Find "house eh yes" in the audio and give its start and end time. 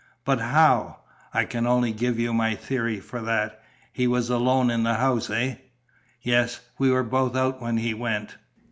4.95-6.59